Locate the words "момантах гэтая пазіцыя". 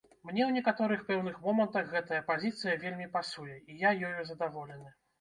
1.45-2.75